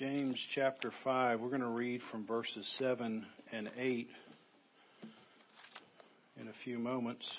[0.00, 1.40] James chapter 5.
[1.42, 4.08] We're going to read from verses 7 and 8
[6.40, 7.30] in a few moments.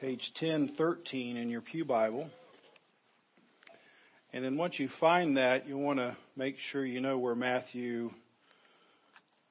[0.00, 2.28] Page 1013 in your Pew Bible.
[4.32, 8.10] And then once you find that, you want to make sure you know where Matthew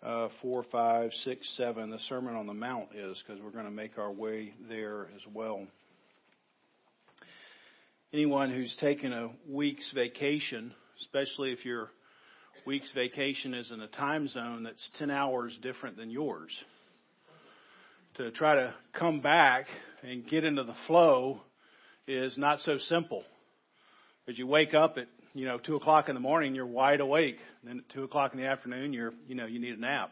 [0.03, 3.71] uh, 4, 5, 6, 7, the Sermon on the Mount is, because we're going to
[3.71, 5.65] make our way there as well
[8.15, 11.89] anyone who's taken a week's vacation, especially if your
[12.65, 16.49] week's vacation is in a time zone that's 10 hours different than yours,
[18.13, 19.65] to try to come back
[20.01, 21.41] and get into the flow
[22.07, 23.25] is not so simple.
[24.25, 27.39] Because you wake up at you know two o'clock in the morning, you're wide awake.
[27.61, 30.09] And then at two o'clock in the afternoon, you're you know you need a nap.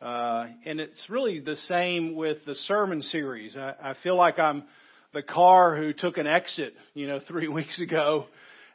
[0.00, 3.56] Uh, and it's really the same with the sermon series.
[3.56, 4.62] I, I feel like I'm
[5.12, 8.26] the car who took an exit, you know, three weeks ago.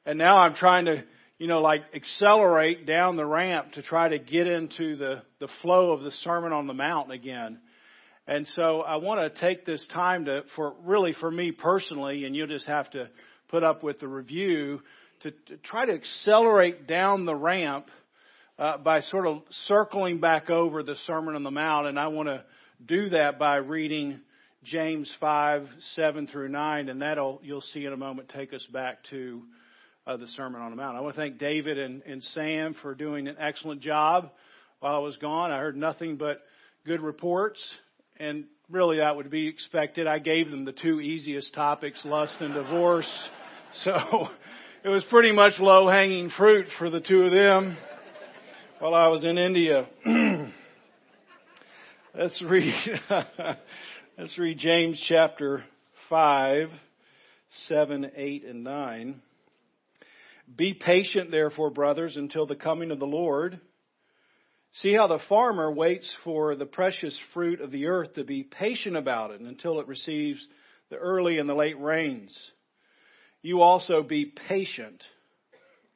[0.05, 1.03] And now I'm trying to,
[1.37, 5.91] you know, like accelerate down the ramp to try to get into the, the flow
[5.91, 7.59] of the Sermon on the Mount again.
[8.27, 12.35] And so I want to take this time to, for really for me personally, and
[12.35, 13.09] you'll just have to
[13.49, 14.81] put up with the review,
[15.23, 17.87] to, to try to accelerate down the ramp
[18.57, 21.87] uh, by sort of circling back over the Sermon on the Mount.
[21.87, 22.43] And I want to
[22.85, 24.21] do that by reading
[24.63, 29.03] James 5, 7 through 9, and that'll, you'll see in a moment, take us back
[29.09, 29.41] to
[30.05, 30.95] uh, the Sermon on the Mount.
[30.95, 34.29] I want to thank David and, and Sam for doing an excellent job
[34.79, 35.51] while I was gone.
[35.51, 36.43] I heard nothing but
[36.85, 37.59] good reports,
[38.19, 40.05] and really that would be expected.
[40.05, 43.11] I gave them the two easiest topics, lust and divorce.
[43.85, 44.27] So
[44.83, 47.77] it was pretty much low hanging fruit for the two of them
[48.79, 49.87] while I was in India.
[52.13, 52.73] Let's read.
[54.21, 55.63] Let's read James chapter
[56.07, 56.69] 5,
[57.65, 59.21] 7, 8, and 9.
[60.55, 63.59] Be patient, therefore, brothers, until the coming of the Lord.
[64.73, 68.95] See how the farmer waits for the precious fruit of the earth to be patient
[68.95, 70.47] about it until it receives
[70.91, 72.37] the early and the late rains.
[73.41, 75.01] You also be patient.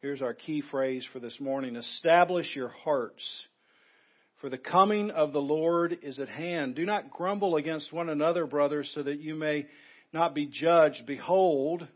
[0.02, 1.76] Here's our key phrase for this morning.
[1.76, 3.24] Establish your hearts
[4.42, 6.76] for the coming of the Lord is at hand.
[6.76, 9.68] Do not grumble against one another, brothers, so that you may
[10.12, 11.06] not be judged.
[11.06, 11.88] Behold,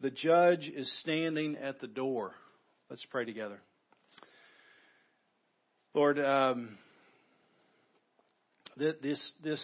[0.00, 2.32] the judge is standing at the door.
[2.90, 3.60] Let's pray together.
[5.94, 6.76] Lord, um,
[8.76, 9.62] this this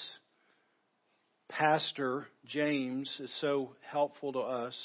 [1.48, 4.76] pastor James is so helpful to us.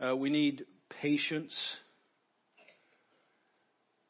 [0.00, 0.66] Uh, we need
[1.00, 1.54] patience.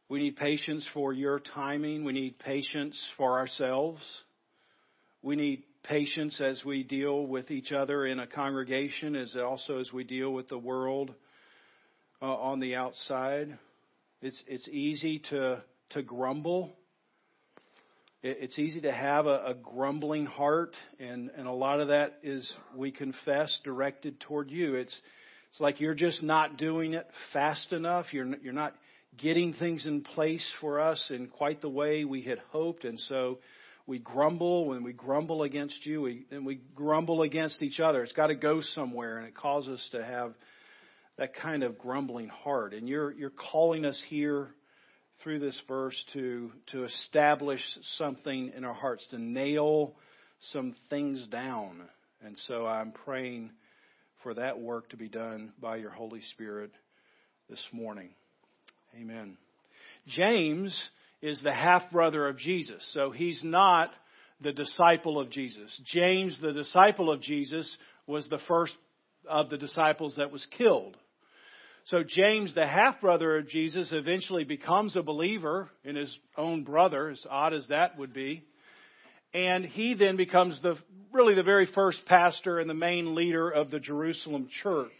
[0.08, 2.04] We need patience for your timing.
[2.04, 4.00] We need patience for ourselves.
[5.22, 9.92] We need patience as we deal with each other in a congregation, as also as
[9.92, 11.12] we deal with the world
[12.22, 13.58] uh, on the outside.
[14.22, 16.72] It's it's easy to to grumble.
[18.22, 22.50] It's easy to have a, a grumbling heart, and, and a lot of that is
[22.74, 24.74] we confess directed toward you.
[24.74, 25.00] It's
[25.50, 28.06] it's like you're just not doing it fast enough.
[28.12, 28.74] You're you're not
[29.18, 32.84] getting things in place for us in quite the way we had hoped.
[32.84, 33.38] And so
[33.86, 38.02] we grumble when we grumble against you, we, and we grumble against each other.
[38.02, 40.34] It's got to go somewhere, and it causes us to have
[41.16, 42.74] that kind of grumbling heart.
[42.74, 44.48] And you're you're calling us here
[45.22, 47.62] through this verse to to establish
[47.96, 49.94] something in our hearts, to nail
[50.52, 51.82] some things down.
[52.24, 53.50] And so I'm praying
[54.22, 56.72] for that work to be done by your Holy Spirit
[57.48, 58.10] this morning.
[58.96, 59.36] Amen.
[60.06, 60.80] James
[61.20, 63.90] is the half brother of Jesus, so he's not
[64.40, 65.80] the disciple of Jesus.
[65.84, 67.76] James, the disciple of Jesus,
[68.06, 68.74] was the first
[69.28, 70.96] of the disciples that was killed.
[71.84, 77.08] So James, the half brother of Jesus, eventually becomes a believer in his own brother,
[77.08, 78.44] as odd as that would be.
[79.34, 80.76] And he then becomes the
[81.12, 84.90] really the very first pastor and the main leader of the Jerusalem church.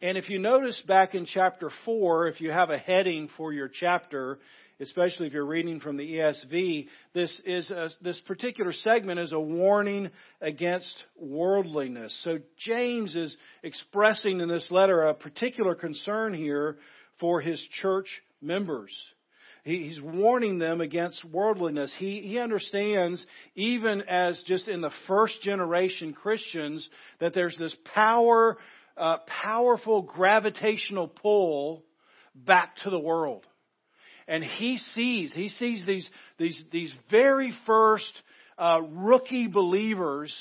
[0.00, 3.68] And if you notice back in chapter 4, if you have a heading for your
[3.68, 4.38] chapter,
[4.78, 9.40] especially if you're reading from the ESV, this is a, this particular segment is a
[9.40, 10.10] warning
[10.40, 12.16] against worldliness.
[12.22, 16.76] So James is expressing in this letter a particular concern here
[17.18, 18.96] for his church members.
[19.64, 21.92] he's warning them against worldliness.
[21.98, 28.58] He, he understands, even as just in the first generation Christians, that there's this power
[28.98, 31.84] uh, powerful gravitational pull
[32.34, 33.46] back to the world.
[34.26, 36.08] And he sees, he sees these,
[36.38, 38.12] these, these very first
[38.58, 40.34] uh, rookie believers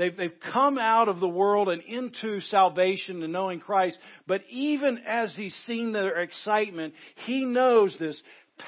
[0.00, 3.98] They've, they've come out of the world and into salvation and knowing Christ.
[4.26, 6.94] But even as he's seen their excitement,
[7.26, 8.22] he knows this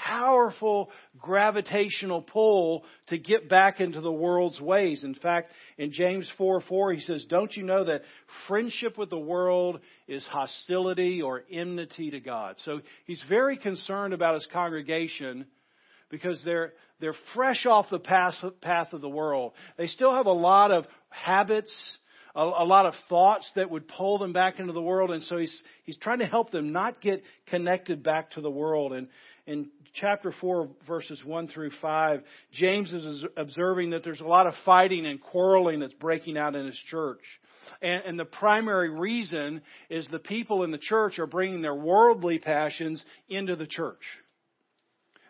[0.05, 5.05] powerful gravitational pull to get back into the world's ways.
[5.05, 8.03] In fact, in James 4 4, he says, Don't you know that
[8.49, 12.57] friendship with the world is hostility or enmity to God?
[12.65, 15.47] So he's very concerned about his congregation
[16.13, 19.53] because they're, they're fresh off the path, path of the world.
[19.77, 21.75] They still have a lot of habits,
[22.37, 25.11] a, a lot of thoughts that would pull them back into the world.
[25.11, 28.93] And so he's, he's trying to help them not get connected back to the world.
[28.93, 29.09] And
[29.47, 32.23] in chapter 4, verses 1 through 5,
[32.53, 36.67] James is observing that there's a lot of fighting and quarreling that's breaking out in
[36.67, 37.23] his church.
[37.81, 39.61] And, and, the primary reason
[39.91, 44.03] is the people in the church are bringing their worldly passions into the church.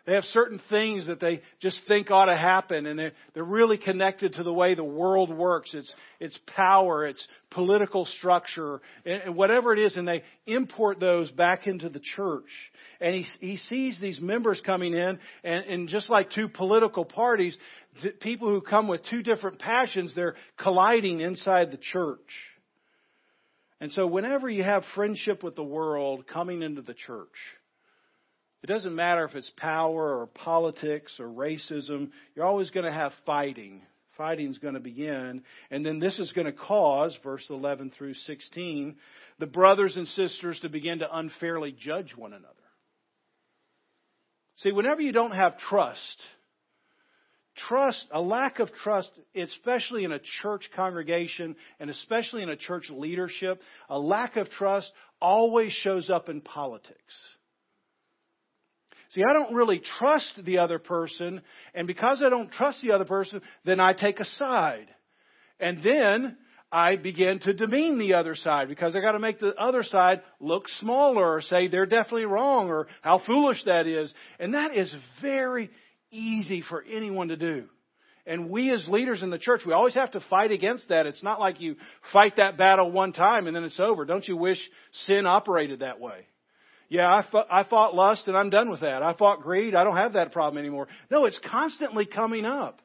[0.05, 3.77] They have certain things that they just think ought to happen, and they're, they're really
[3.77, 5.73] connected to the way the world works.
[5.73, 11.67] It's, it's power, it's political structure, and whatever it is, and they import those back
[11.67, 12.49] into the church.
[12.99, 17.57] And he, he sees these members coming in, and, and just like two political parties,
[18.19, 22.19] people who come with two different passions, they're colliding inside the church.
[23.79, 27.29] And so whenever you have friendship with the world coming into the church,
[28.63, 33.11] it doesn't matter if it's power or politics or racism, you're always going to have
[33.25, 33.81] fighting.
[34.17, 35.43] Fighting's going to begin.
[35.69, 38.95] And then this is going to cause, verse 11 through 16,
[39.39, 42.53] the brothers and sisters to begin to unfairly judge one another.
[44.57, 46.21] See, whenever you don't have trust,
[47.67, 52.89] trust, a lack of trust, especially in a church congregation and especially in a church
[52.89, 54.89] leadership, a lack of trust
[55.19, 57.13] always shows up in politics.
[59.13, 61.41] See, I don't really trust the other person,
[61.75, 64.87] and because I don't trust the other person, then I take a side.
[65.59, 66.37] And then
[66.71, 70.23] I begin to demean the other side because I got to make the other side
[70.39, 74.11] look smaller or say they're definitely wrong or how foolish that is.
[74.39, 75.69] And that is very
[76.09, 77.65] easy for anyone to do.
[78.25, 81.05] And we as leaders in the church, we always have to fight against that.
[81.05, 81.75] It's not like you
[82.11, 84.05] fight that battle one time and then it's over.
[84.05, 84.57] Don't you wish
[85.05, 86.25] sin operated that way?
[86.89, 89.03] Yeah, I fought, I fought lust and I'm done with that.
[89.03, 89.75] I fought greed.
[89.75, 90.87] I don't have that problem anymore.
[91.09, 92.81] No, it's constantly coming up.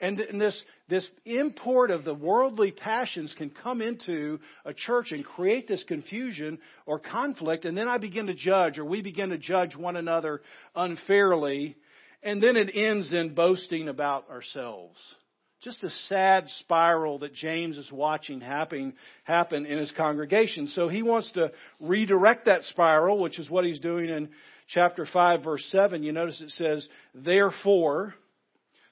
[0.00, 5.24] And, and this, this import of the worldly passions can come into a church and
[5.24, 7.66] create this confusion or conflict.
[7.66, 10.40] And then I begin to judge or we begin to judge one another
[10.74, 11.76] unfairly.
[12.22, 14.98] And then it ends in boasting about ourselves
[15.62, 20.68] just a sad spiral that James is watching happen, happen in his congregation.
[20.68, 24.30] So he wants to redirect that spiral, which is what he's doing in
[24.68, 26.02] chapter 5, verse 7.
[26.02, 28.14] You notice it says, Therefore,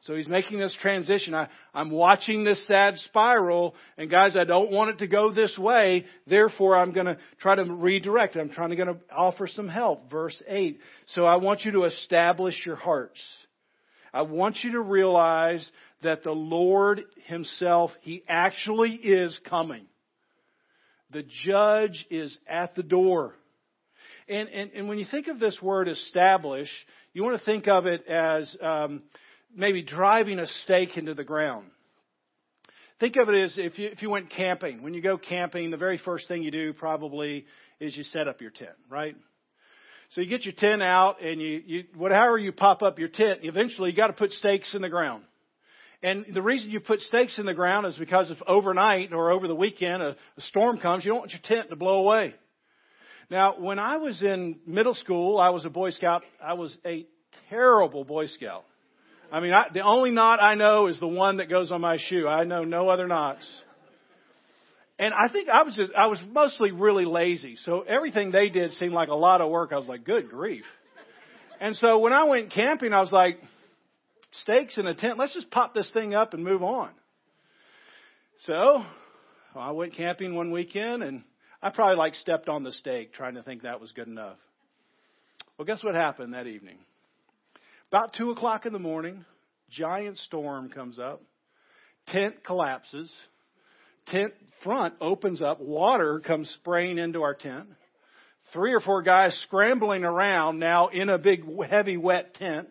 [0.02, 1.34] so he's making this transition.
[1.34, 5.58] I, I'm watching this sad spiral, and guys, I don't want it to go this
[5.58, 6.04] way.
[6.26, 8.36] Therefore, I'm going to try to redirect.
[8.36, 10.10] I'm trying to going to offer some help.
[10.10, 10.78] Verse 8.
[11.06, 13.20] So I want you to establish your hearts.
[14.12, 15.68] I want you to realize
[16.02, 19.86] that the Lord Himself, He actually is coming.
[21.10, 23.34] The judge is at the door.
[24.28, 26.68] And, and, and when you think of this word establish,
[27.14, 29.02] you want to think of it as um,
[29.54, 31.66] maybe driving a stake into the ground.
[33.00, 34.82] Think of it as if you, if you went camping.
[34.82, 37.46] When you go camping, the very first thing you do probably
[37.80, 39.16] is you set up your tent, right?
[40.10, 43.40] So you get your tent out and you, you whatever you pop up your tent,
[43.42, 45.22] eventually you got to put stakes in the ground.
[46.02, 49.48] And the reason you put stakes in the ground is because if overnight or over
[49.48, 52.34] the weekend a, a storm comes, you don't want your tent to blow away.
[53.30, 56.22] Now, when I was in middle school, I was a Boy Scout.
[56.42, 57.04] I was a
[57.50, 58.64] terrible Boy Scout.
[59.30, 61.98] I mean, I, the only knot I know is the one that goes on my
[61.98, 62.26] shoe.
[62.26, 63.46] I know no other knots.
[64.98, 67.56] And I think I was just, I was mostly really lazy.
[67.56, 69.72] So everything they did seemed like a lot of work.
[69.72, 70.64] I was like, good grief.
[71.60, 73.38] And so when I went camping, I was like,
[74.32, 75.18] stakes in a tent.
[75.18, 76.90] Let's just pop this thing up and move on.
[78.40, 78.84] So
[79.54, 81.24] I went camping one weekend and
[81.60, 84.36] I probably like stepped on the stake trying to think that was good enough.
[85.56, 86.78] Well, guess what happened that evening?
[87.90, 89.24] About two o'clock in the morning,
[89.70, 91.22] giant storm comes up,
[92.08, 93.12] tent collapses,
[94.06, 97.66] tent front opens up, water comes spraying into our tent.
[98.52, 102.68] Three or four guys scrambling around now in a big heavy wet tent.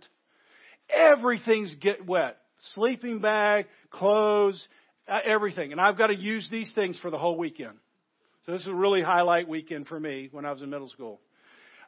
[0.89, 2.37] Everything's get wet.
[2.73, 4.67] Sleeping bag, clothes,
[5.07, 5.71] uh, everything.
[5.71, 7.77] And I've got to use these things for the whole weekend.
[8.45, 11.19] So this is a really highlight weekend for me when I was in middle school.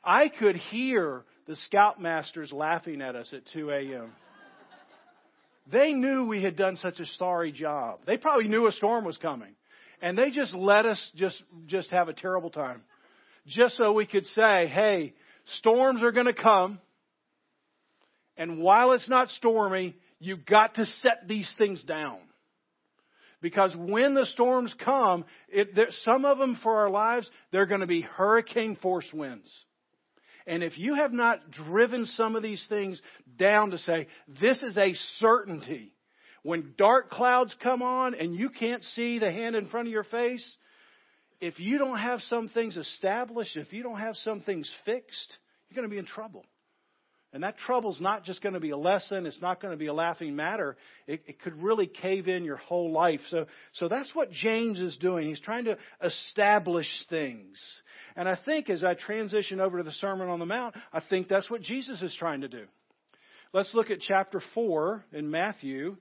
[0.03, 4.12] I could hear the scoutmasters laughing at us at 2 a.m.
[5.72, 8.00] They knew we had done such a sorry job.
[8.06, 9.56] They probably knew a storm was coming.
[10.01, 12.82] And they just let us just, just have a terrible time.
[13.48, 15.13] Just so we could say, hey,
[15.58, 16.79] storms are going to come.
[18.39, 22.19] And while it's not stormy, you've got to set these things down.
[23.41, 27.81] Because when the storms come, it, there, some of them for our lives, they're going
[27.81, 29.50] to be hurricane force winds.
[30.48, 33.01] And if you have not driven some of these things
[33.38, 34.08] down to say,
[34.41, 35.93] this is a certainty,
[36.41, 40.05] when dark clouds come on and you can't see the hand in front of your
[40.05, 40.58] face,
[41.41, 45.75] if you don't have some things established, if you don't have some things fixed, you're
[45.75, 46.46] going to be in trouble.
[47.31, 49.27] And that trouble's not just going to be a lesson.
[49.27, 50.75] It's not going to be a laughing matter.
[51.05, 53.19] It, it, could really cave in your whole life.
[53.29, 55.27] So, so that's what James is doing.
[55.27, 57.59] He's trying to establish things.
[58.15, 61.27] And I think as I transition over to the Sermon on the Mount, I think
[61.27, 62.65] that's what Jesus is trying to do.
[63.53, 65.98] Let's look at chapter 4 in Matthew,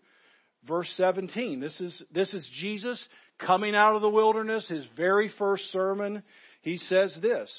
[0.67, 1.61] verse 17.
[1.61, 3.03] This is, this is Jesus
[3.39, 6.23] coming out of the wilderness, his very first sermon.
[6.63, 7.51] He says this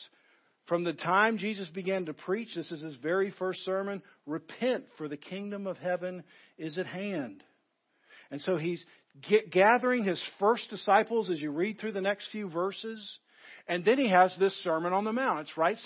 [0.69, 5.09] from the time Jesus began to preach, this is his very first sermon repent, for
[5.09, 6.23] the kingdom of heaven
[6.57, 7.43] is at hand.
[8.31, 8.85] And so he's
[9.51, 13.19] gathering his first disciples as you read through the next few verses.
[13.67, 15.41] And then he has this Sermon on the Mount.
[15.41, 15.77] It's right,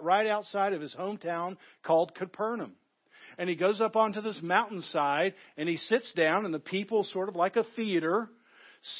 [0.00, 2.72] right outside of his hometown called Capernaum.
[3.38, 7.28] And he goes up onto this mountainside and he sits down, and the people, sort
[7.28, 8.28] of like a theater,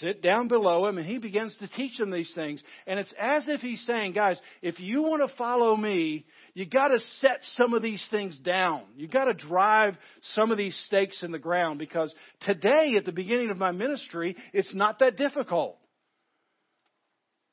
[0.01, 2.63] sit down below him and he begins to teach them these things.
[2.87, 6.25] And it's as if he's saying, guys, if you want to follow me,
[6.55, 8.85] you got to set some of these things down.
[8.97, 9.97] You got to drive
[10.35, 14.37] some of these stakes in the ground because today at the beginning of my ministry,
[14.53, 15.77] it's not that difficult.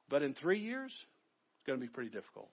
[0.09, 2.49] But in three years, it's going to be pretty difficult.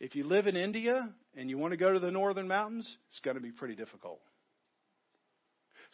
[0.00, 3.20] If you live in India and you want to go to the northern mountains, it's
[3.20, 4.20] going to be pretty difficult.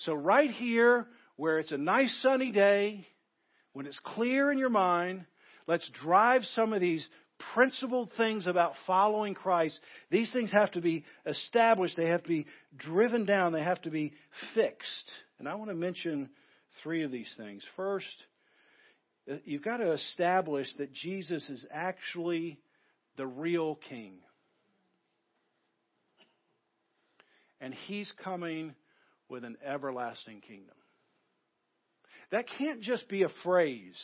[0.04, 1.06] So, right here,
[1.36, 3.06] where it's a nice sunny day,
[3.72, 5.24] when it's clear in your mind,
[5.66, 7.08] let's drive some of these
[7.54, 9.78] principled things about following Christ.
[10.10, 13.90] These things have to be established, they have to be driven down, they have to
[13.90, 14.12] be
[14.54, 15.10] fixed.
[15.38, 16.30] And I want to mention
[16.82, 17.62] three of these things.
[17.76, 18.06] First,
[19.30, 22.58] uh, you've got to establish that Jesus is actually
[23.16, 24.18] the real king.
[27.60, 28.74] And he's coming
[29.32, 30.76] with an everlasting kingdom.
[32.30, 33.98] That can't just be a phrase.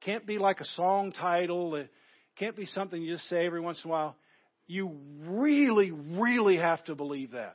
[0.00, 1.76] It can't be like a song title.
[1.76, 1.90] It
[2.36, 4.16] can't be something you just say every once in a while.
[4.66, 4.96] You
[5.26, 7.54] really, really have to believe that.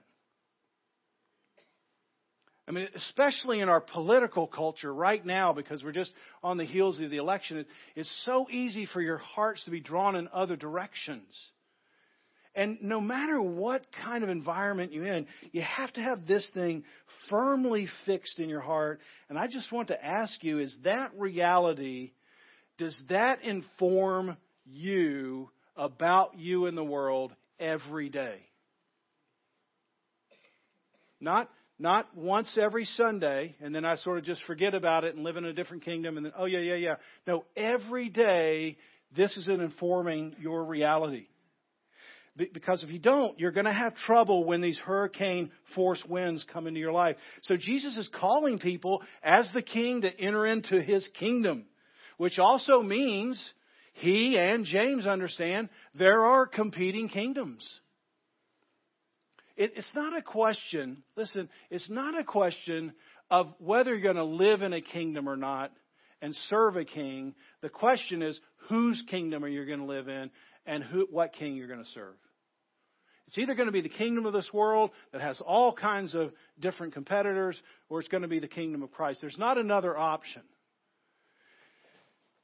[2.70, 6.13] I mean, especially in our political culture right now, because we're just
[6.44, 7.65] on the heels of the election,
[7.96, 11.34] it's so easy for your hearts to be drawn in other directions.
[12.57, 16.83] And no matter what kind of environment you're in, you have to have this thing
[17.29, 18.99] firmly fixed in your heart.
[19.29, 22.13] And I just want to ask you is that reality,
[22.79, 28.39] does that inform you about you in the world every day?
[31.21, 35.23] Not not once every Sunday, and then I sort of just forget about it and
[35.23, 36.95] live in a different kingdom, and then, oh, yeah, yeah, yeah.
[37.27, 38.77] No, every day,
[39.15, 41.27] this is informing your reality.
[42.38, 46.67] Because if you don't, you're going to have trouble when these hurricane force winds come
[46.67, 47.15] into your life.
[47.44, 51.65] So Jesus is calling people as the king to enter into his kingdom,
[52.17, 53.41] which also means
[53.94, 57.67] he and James understand there are competing kingdoms.
[59.56, 62.94] it's not a question, listen, it's not a question
[63.32, 65.72] of whether you're going to live in a kingdom or not
[66.22, 67.34] and serve a king.
[67.62, 68.39] The question is
[68.70, 70.29] whose kingdom are you going to live in
[70.67, 72.15] and who, what king you're going to serve.
[73.27, 76.31] It's either going to be the kingdom of this world that has all kinds of
[76.60, 79.19] different competitors, or it's going to be the kingdom of Christ.
[79.22, 80.41] There's not another option.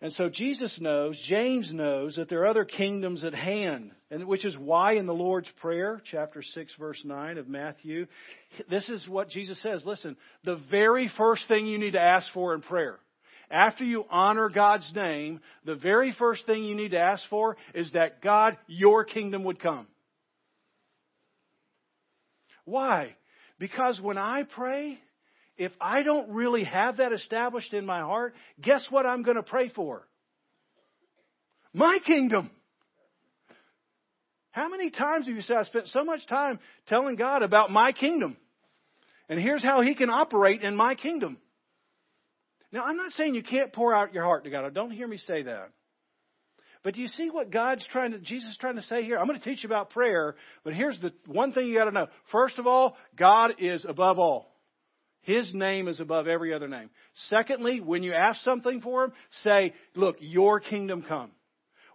[0.01, 4.43] And so Jesus knows, James knows that there are other kingdoms at hand, and which
[4.43, 8.07] is why in the Lord's Prayer, chapter 6, verse 9 of Matthew,
[8.69, 9.83] this is what Jesus says.
[9.85, 12.99] Listen, the very first thing you need to ask for in prayer,
[13.49, 17.89] after you honor God's name, the very first thing you need to ask for is
[17.93, 19.87] that God, your kingdom would come.
[22.65, 23.15] Why?
[23.59, 24.99] Because when I pray,
[25.57, 29.43] if I don't really have that established in my heart, guess what I'm going to
[29.43, 30.07] pray for?
[31.73, 32.49] My kingdom.
[34.51, 37.91] How many times have you said, I spent so much time telling God about my
[37.91, 38.37] kingdom?
[39.27, 41.37] And here's how He can operate in my kingdom.
[42.71, 44.73] Now, I'm not saying you can't pour out your heart to God.
[44.73, 45.69] Don't hear me say that.
[46.83, 49.17] But do you see what God's trying to, Jesus is trying to say here?
[49.17, 51.91] I'm going to teach you about prayer, but here's the one thing you got to
[51.91, 52.07] know.
[52.31, 54.53] First of all, God is above all.
[55.21, 56.89] His name is above every other name.
[57.29, 59.13] Secondly, when you ask something for Him,
[59.43, 61.31] say, look, your kingdom come.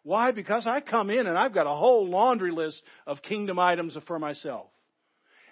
[0.02, 0.32] Why?
[0.32, 4.18] Because I come in and I've got a whole laundry list of kingdom items for
[4.18, 4.68] myself.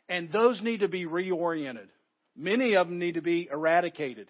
[0.09, 1.88] And those need to be reoriented.
[2.35, 4.28] Many of them need to be eradicated.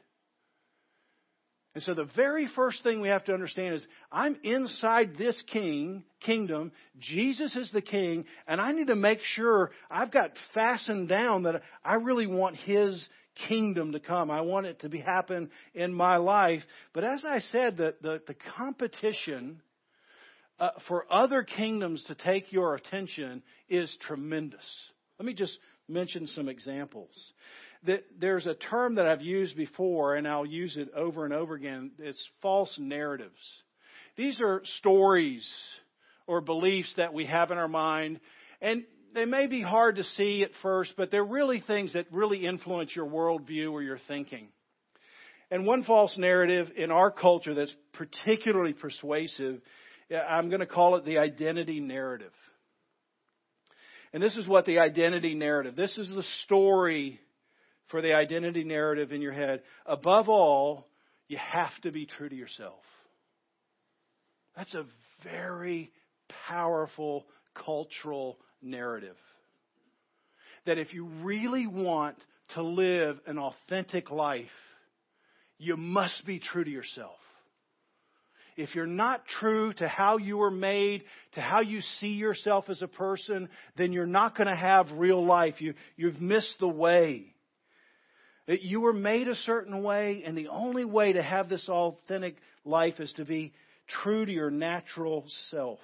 [1.76, 6.04] And so the very first thing we have to understand is I'm inside this king
[6.20, 6.72] kingdom.
[6.98, 11.60] Jesus is the king, and I need to make sure I've got fastened down that
[11.84, 13.06] I really want his
[13.46, 14.30] kingdom to come.
[14.30, 16.62] I want it to be happen in my life.
[16.94, 19.60] But as I said, the, the, the competition
[20.58, 24.64] uh, for other kingdoms to take your attention is tremendous.
[25.18, 27.10] Let me just mention some examples
[27.86, 31.54] that there's a term that I've used before, and I'll use it over and over
[31.54, 31.92] again.
[31.98, 33.40] It's false narratives.
[34.16, 35.48] These are stories
[36.26, 38.20] or beliefs that we have in our mind,
[38.60, 42.44] and they may be hard to see at first, but they're really things that really
[42.44, 44.48] influence your worldview or your thinking.
[45.50, 49.60] And one false narrative in our culture that's particularly persuasive,
[50.10, 52.32] I'm going to call it the identity narrative.
[54.12, 57.20] And this is what the identity narrative, this is the story
[57.88, 59.62] for the identity narrative in your head.
[59.84, 60.88] Above all,
[61.28, 62.82] you have to be true to yourself.
[64.56, 64.86] That's a
[65.22, 65.90] very
[66.48, 69.16] powerful cultural narrative.
[70.66, 72.16] That if you really want
[72.54, 74.46] to live an authentic life,
[75.58, 77.16] you must be true to yourself.
[78.56, 82.80] If you're not true to how you were made, to how you see yourself as
[82.80, 85.60] a person, then you're not going to have real life.
[85.60, 87.34] You, you've missed the way.
[88.46, 92.36] That you were made a certain way, and the only way to have this authentic
[92.64, 93.52] life is to be
[93.88, 95.80] true to your natural self.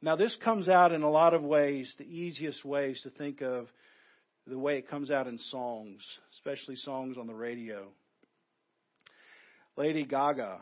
[0.00, 3.66] Now, this comes out in a lot of ways, the easiest ways to think of
[4.46, 6.00] the way it comes out in songs,
[6.34, 7.86] especially songs on the radio.
[9.76, 10.58] Lady Gaga,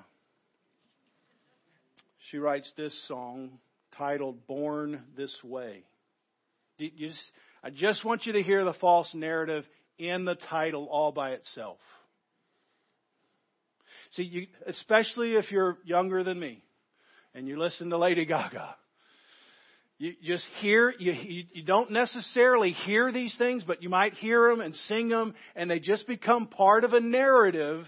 [2.31, 3.59] she writes this song
[3.96, 5.85] titled Born This Way.
[6.78, 7.22] You just,
[7.64, 9.64] I just want you to hear the false narrative
[10.00, 11.78] in the title all by itself.
[14.12, 16.64] See, you, especially if you're younger than me
[17.34, 18.74] and you listen to Lady Gaga,
[19.98, 24.62] you just hear, you, you don't necessarily hear these things, but you might hear them
[24.62, 27.84] and sing them, and they just become part of a narrative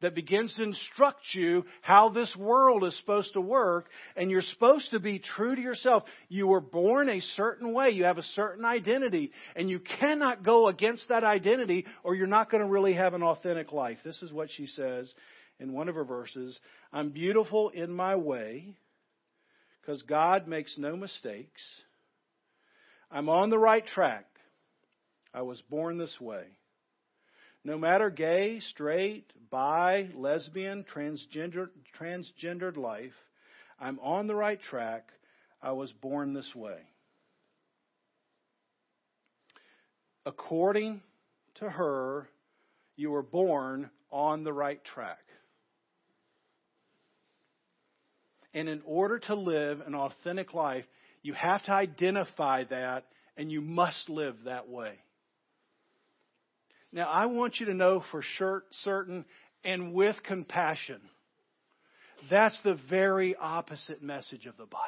[0.00, 4.90] that begins to instruct you how this world is supposed to work, and you're supposed
[4.90, 6.04] to be true to yourself.
[6.28, 10.68] You were born a certain way, you have a certain identity, and you cannot go
[10.68, 13.98] against that identity, or you're not going to really have an authentic life.
[14.04, 15.12] This is what she says
[15.58, 16.58] in one of her verses
[16.92, 18.74] I'm beautiful in my way,
[19.80, 21.62] because God makes no mistakes.
[23.10, 24.26] I'm on the right track.
[25.32, 26.44] I was born this way.
[27.66, 31.68] No matter gay, straight, bi, lesbian, transgender,
[32.00, 33.10] transgendered life,
[33.80, 35.08] I'm on the right track.
[35.60, 36.78] I was born this way.
[40.24, 41.02] According
[41.56, 42.28] to her,
[42.94, 45.24] you were born on the right track.
[48.54, 50.84] And in order to live an authentic life,
[51.20, 54.92] you have to identify that and you must live that way.
[56.96, 59.26] Now, I want you to know for sure, certain
[59.62, 60.98] and with compassion.
[62.30, 64.80] That's the very opposite message of the Bible.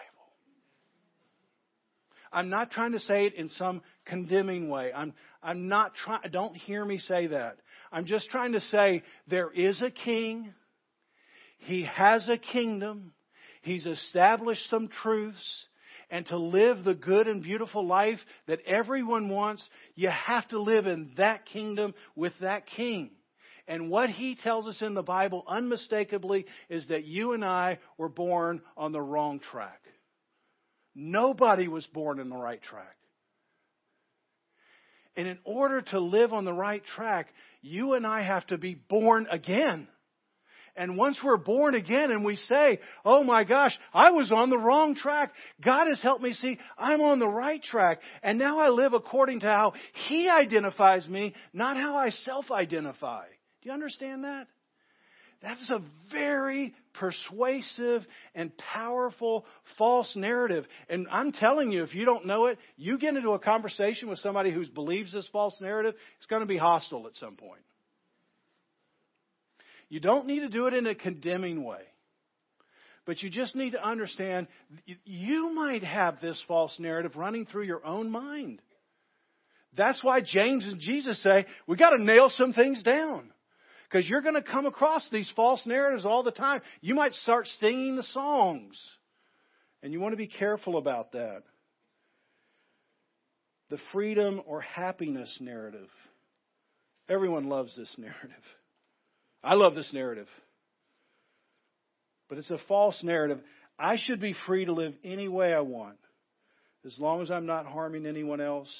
[2.32, 4.90] I'm not trying to say it in some condemning way.
[4.90, 7.58] I'm, I'm not trying, don't hear me say that.
[7.92, 10.54] I'm just trying to say there is a king.
[11.58, 13.12] He has a kingdom.
[13.60, 15.66] He's established some truths
[16.10, 20.86] and to live the good and beautiful life that everyone wants, you have to live
[20.86, 23.10] in that kingdom with that king.
[23.66, 28.08] And what he tells us in the Bible unmistakably is that you and I were
[28.08, 29.80] born on the wrong track.
[30.94, 32.96] Nobody was born in the right track.
[35.16, 37.26] And in order to live on the right track,
[37.60, 39.88] you and I have to be born again.
[40.78, 44.56] And once we're born again and we say, oh my gosh, I was on the
[44.56, 45.32] wrong track.
[45.62, 47.98] God has helped me see I'm on the right track.
[48.22, 49.72] And now I live according to how
[50.08, 53.24] He identifies me, not how I self identify.
[53.62, 54.46] Do you understand that?
[55.42, 58.02] That's a very persuasive
[58.34, 60.64] and powerful false narrative.
[60.88, 64.18] And I'm telling you, if you don't know it, you get into a conversation with
[64.18, 67.62] somebody who believes this false narrative, it's going to be hostile at some point.
[69.88, 71.80] You don't need to do it in a condemning way.
[73.06, 74.48] But you just need to understand
[75.04, 78.60] you might have this false narrative running through your own mind.
[79.76, 83.32] That's why James and Jesus say, we got to nail some things down.
[83.88, 86.60] Because you're going to come across these false narratives all the time.
[86.82, 88.78] You might start singing the songs.
[89.82, 91.44] And you want to be careful about that.
[93.70, 95.88] The freedom or happiness narrative.
[97.08, 98.44] Everyone loves this narrative.
[99.42, 100.28] I love this narrative.
[102.28, 103.40] But it's a false narrative.
[103.78, 105.98] I should be free to live any way I want,
[106.84, 108.70] as long as I'm not harming anyone else,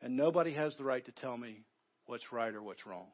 [0.00, 1.60] and nobody has the right to tell me
[2.06, 3.06] what's right or what's wrong.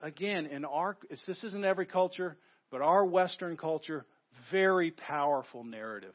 [0.00, 2.36] Again, in our this isn't every culture,
[2.70, 4.06] but our Western culture,
[4.50, 6.14] very powerful narrative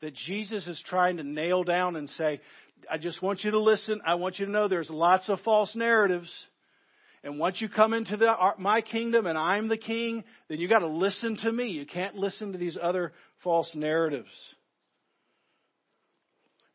[0.00, 2.40] that Jesus is trying to nail down and say,
[2.90, 4.00] I just want you to listen.
[4.06, 6.32] I want you to know there's lots of false narratives.
[7.22, 10.68] And once you come into the, uh, my kingdom and I'm the king, then you
[10.68, 11.68] got to listen to me.
[11.68, 13.12] You can't listen to these other
[13.42, 14.30] false narratives.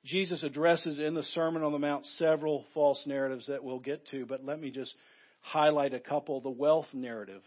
[0.05, 4.25] Jesus addresses in the Sermon on the Mount several false narratives that we'll get to,
[4.27, 4.93] but let me just
[5.41, 6.41] highlight a couple.
[6.41, 7.41] The wealth narrative,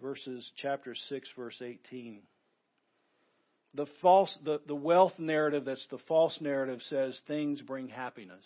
[0.00, 2.22] verses chapter 6, verse 18.
[3.74, 8.44] The false the, the wealth narrative that's the false narrative says things bring happiness.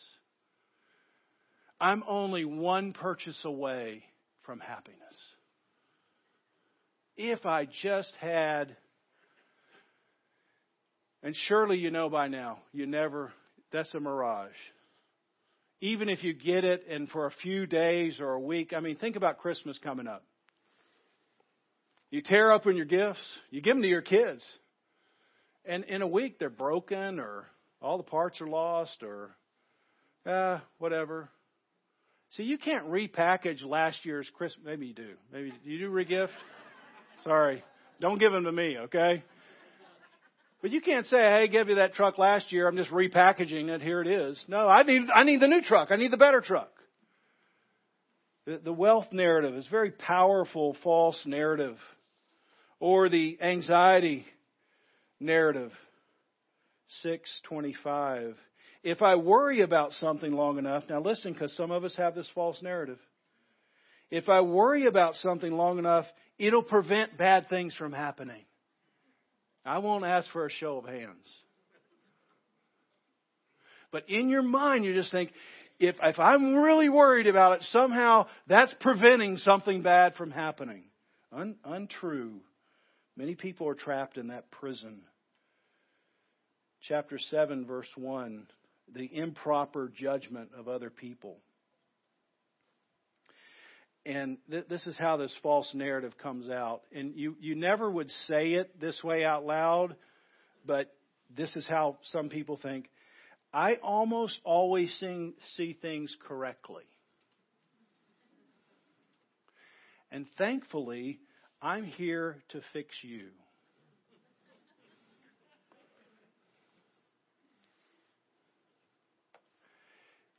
[1.80, 4.04] I'm only one purchase away
[4.42, 4.98] from happiness.
[7.16, 8.76] If I just had,
[11.22, 13.32] and surely you know by now, you never,
[13.72, 14.50] that's a mirage.
[15.80, 18.96] Even if you get it and for a few days or a week, I mean,
[18.96, 20.24] think about Christmas coming up.
[22.10, 24.44] You tear open your gifts, you give them to your kids,
[25.64, 27.46] and in a week they're broken or
[27.80, 29.36] all the parts are lost or,
[30.26, 31.28] uh, whatever.
[32.30, 34.64] See, you can't repackage last year's Christmas.
[34.64, 35.10] Maybe you do.
[35.32, 36.30] Maybe you do regift.
[37.24, 37.62] Sorry,
[38.00, 39.22] don't give them to me, okay?
[40.62, 42.68] But you can't say, "Hey, give you that truck last year.
[42.68, 43.82] I'm just repackaging it.
[43.82, 45.90] Here it is." No, I need I need the new truck.
[45.90, 46.70] I need the better truck.
[48.46, 51.76] The, the wealth narrative is very powerful false narrative,
[52.80, 54.24] or the anxiety
[55.22, 55.72] narrative.
[57.00, 58.36] Six twenty-five
[58.82, 62.28] if I worry about something long enough, now listen, because some of us have this
[62.34, 62.98] false narrative.
[64.10, 66.04] If I worry about something long enough,
[66.38, 68.42] it'll prevent bad things from happening.
[69.64, 71.26] I won't ask for a show of hands.
[73.92, 75.30] But in your mind, you just think,
[75.78, 80.84] if, if I'm really worried about it, somehow that's preventing something bad from happening.
[81.30, 82.40] Un, untrue.
[83.16, 85.02] Many people are trapped in that prison.
[86.88, 88.46] Chapter 7, verse 1
[88.94, 91.38] the improper judgment of other people.
[94.04, 96.82] And th- this is how this false narrative comes out.
[96.92, 99.96] And you, you never would say it this way out loud,
[100.66, 100.92] but
[101.34, 102.88] this is how some people think.
[103.54, 106.84] I almost always sing, see things correctly.
[110.10, 111.20] And thankfully,
[111.60, 113.28] I'm here to fix you.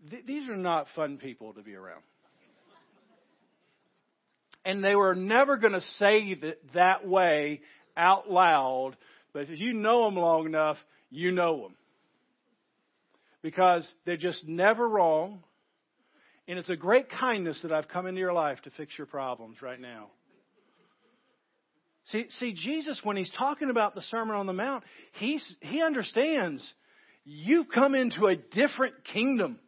[0.10, 2.02] Th- these are not fun people to be around.
[4.66, 7.62] And they were never going to say it that way
[7.98, 8.96] out loud,
[9.34, 10.78] but if you know them long enough,
[11.10, 11.76] you know them.
[13.42, 15.44] Because they're just never wrong.
[16.48, 19.62] And it's a great kindness that I've come into your life to fix your problems
[19.62, 20.08] right now.
[22.08, 26.74] See, see, Jesus, when he's talking about the Sermon on the Mount, he's, he understands
[27.24, 29.60] you've come into a different kingdom.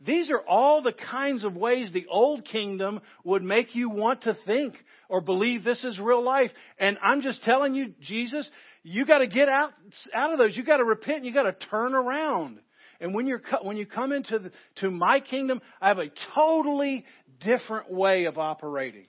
[0.00, 4.36] These are all the kinds of ways the old kingdom would make you want to
[4.46, 4.74] think
[5.08, 6.50] or believe this is real life.
[6.78, 8.48] And I'm just telling you, Jesus,
[8.82, 9.70] you got to get out,
[10.14, 10.56] out of those.
[10.56, 11.18] You got to repent.
[11.18, 12.58] and You got to turn around.
[13.00, 17.04] And when you're, when you come into the, to my kingdom, I have a totally
[17.40, 19.06] different way of operating.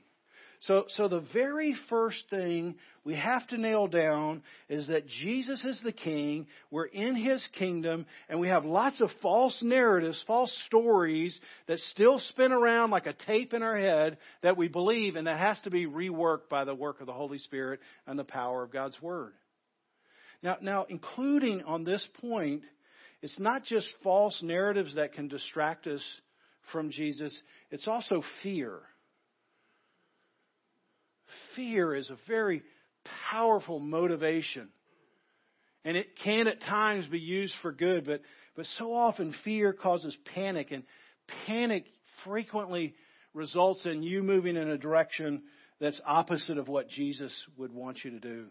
[0.61, 5.79] So, so the very first thing we have to nail down is that Jesus is
[5.83, 6.47] the king.
[6.71, 12.19] We're in his kingdom, and we have lots of false narratives, false stories that still
[12.19, 15.69] spin around like a tape in our head that we believe, and that has to
[15.69, 19.33] be reworked by the work of the Holy Spirit and the power of God's Word.
[20.41, 22.63] Now, now including on this point,
[23.21, 26.03] it's not just false narratives that can distract us
[26.71, 27.39] from Jesus,
[27.71, 28.81] it's also fear
[31.55, 32.63] fear is a very
[33.31, 34.69] powerful motivation.
[35.85, 38.21] And it can at times be used for good, but,
[38.55, 40.83] but so often fear causes panic, and
[41.45, 41.85] panic
[42.25, 42.95] frequently
[43.33, 45.43] results in you moving in a direction
[45.79, 48.47] that's opposite of what Jesus would want you to do.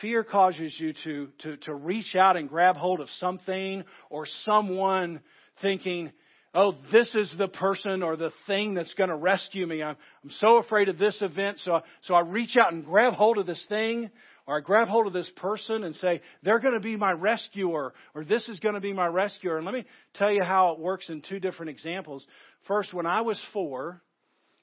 [0.00, 5.20] Fear causes you to, to, to reach out and grab hold of something or someone
[5.60, 6.12] thinking,
[6.54, 9.82] oh, this is the person or the thing that's going to rescue me.
[9.82, 13.14] I'm, I'm so afraid of this event, so, I, so I reach out and grab
[13.14, 14.10] hold of this thing
[14.46, 17.94] or I grab hold of this person and say, they're going to be my rescuer,
[18.14, 19.56] or this is going to be my rescuer.
[19.56, 22.26] And let me tell you how it works in two different examples.
[22.68, 24.02] First, when I was four,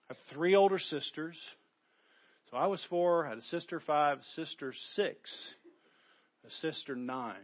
[0.08, 1.36] I have three older sisters.
[2.52, 5.18] So I was four, I had a sister five, sister six,
[6.46, 7.36] a sister nine.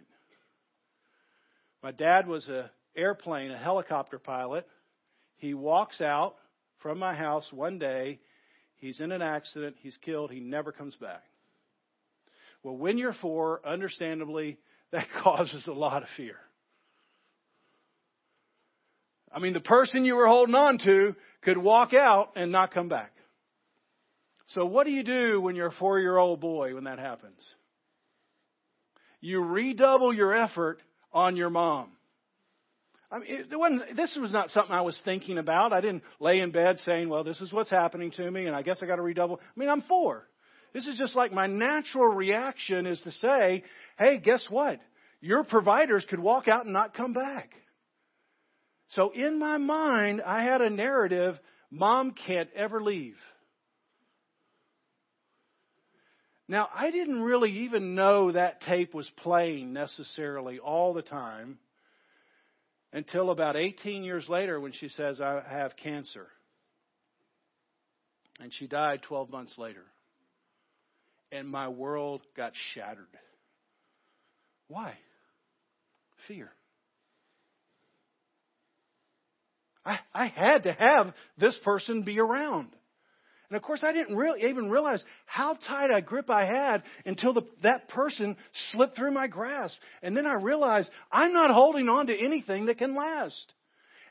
[1.82, 4.68] My dad was a airplane, a helicopter pilot.
[5.38, 6.36] He walks out
[6.80, 8.20] from my house one day.
[8.78, 9.76] He's in an accident.
[9.80, 10.32] He's killed.
[10.32, 11.24] He never comes back.
[12.64, 14.58] Well, when you're four, understandably,
[14.92, 16.36] that causes a lot of fear.
[19.32, 22.90] I mean, the person you were holding on to could walk out and not come
[22.90, 23.12] back.
[24.48, 27.40] So, what do you do when you're a four year old boy when that happens?
[29.20, 30.80] You redouble your effort
[31.12, 31.97] on your mom.
[33.10, 35.72] I mean, it wasn't, this was not something I was thinking about.
[35.72, 38.64] I didn't lay in bed saying, well, this is what's happening to me, and I
[38.64, 39.40] guess I got to redouble.
[39.42, 40.28] I mean, I'm four.
[40.74, 43.64] This is just like my natural reaction is to say,
[43.98, 44.80] hey, guess what?
[45.22, 47.52] Your providers could walk out and not come back.
[48.90, 51.40] So in my mind, I had a narrative
[51.72, 53.16] mom can't ever leave.
[56.50, 61.58] Now, I didn't really even know that tape was playing necessarily all the time
[62.98, 66.26] until about 18 years later when she says, I have cancer.
[68.40, 69.84] And she died 12 months later.
[71.32, 73.06] And my world got shattered.
[74.68, 74.96] Why?
[76.28, 76.50] Fear.
[79.86, 82.70] I, I had to have this person be around.
[83.50, 87.34] And of course, I didn't really even realize how tight a grip I had until
[87.34, 88.36] the, that person
[88.72, 89.78] slipped through my grasp.
[90.02, 93.54] And then I realized I'm not holding on to anything that can last.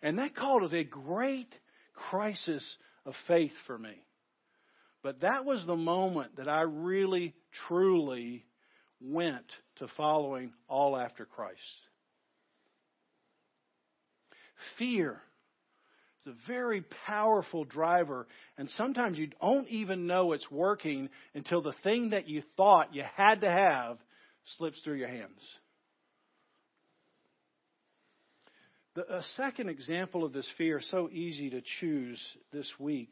[0.03, 1.55] And that caused a great
[1.94, 3.94] crisis of faith for me.
[5.03, 7.35] But that was the moment that I really,
[7.68, 8.44] truly
[9.01, 9.46] went
[9.77, 11.61] to following all after Christ.
[14.79, 15.20] Fear
[16.26, 18.26] it's a very powerful driver,
[18.58, 23.04] and sometimes you don't even know it's working until the thing that you thought you
[23.14, 23.98] had to have
[24.56, 25.40] slips through your hands.
[28.94, 32.20] The, a second example of this fear, so easy to choose
[32.52, 33.10] this week,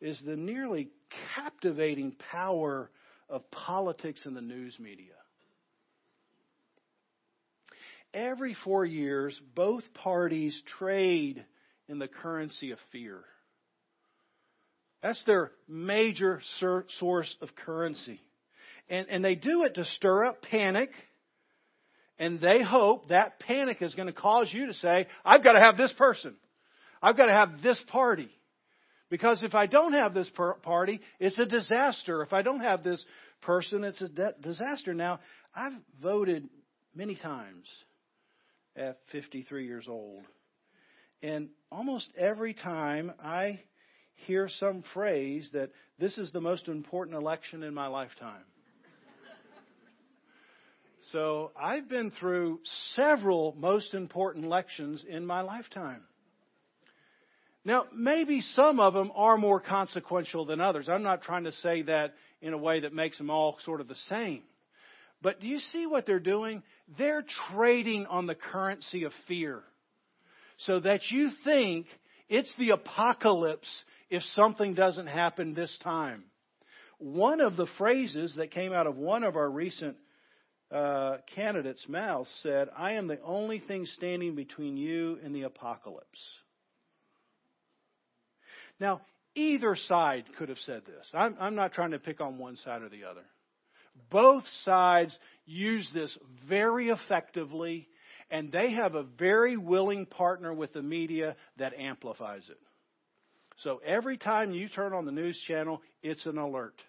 [0.00, 0.90] is the nearly
[1.34, 2.90] captivating power
[3.28, 5.14] of politics in the news media.
[8.12, 11.44] Every four years, both parties trade
[11.90, 13.20] in the currency of fear.
[15.02, 16.40] That's their major
[16.98, 18.20] source of currency.
[18.88, 20.90] And, and they do it to stir up panic.
[22.18, 25.60] And they hope that panic is going to cause you to say, I've got to
[25.60, 26.36] have this person.
[27.02, 28.30] I've got to have this party.
[29.08, 30.30] Because if I don't have this
[30.62, 32.22] party, it's a disaster.
[32.22, 33.04] If I don't have this
[33.42, 34.94] person, it's a disaster.
[34.94, 35.18] Now,
[35.56, 36.48] I've voted
[36.94, 37.66] many times
[38.76, 40.22] at 53 years old.
[41.22, 43.60] And almost every time I
[44.26, 48.42] hear some phrase that this is the most important election in my lifetime.
[51.12, 52.60] so I've been through
[52.94, 56.02] several most important elections in my lifetime.
[57.64, 60.88] Now, maybe some of them are more consequential than others.
[60.88, 63.88] I'm not trying to say that in a way that makes them all sort of
[63.88, 64.42] the same.
[65.20, 66.62] But do you see what they're doing?
[66.96, 69.62] They're trading on the currency of fear
[70.66, 71.86] so that you think
[72.28, 73.68] it's the apocalypse
[74.08, 76.24] if something doesn't happen this time.
[76.98, 79.96] One of the phrases that came out of one of our recent
[80.70, 86.20] uh, candidates' mouths said, I am the only thing standing between you and the apocalypse.
[88.78, 89.00] Now,
[89.34, 91.08] either side could have said this.
[91.14, 93.24] I'm, I'm not trying to pick on one side or the other.
[94.10, 96.16] Both sides use this
[96.48, 97.88] very effectively
[98.30, 102.58] and they have a very willing partner with the media that amplifies it.
[103.58, 106.80] So every time you turn on the news channel, it's an alert.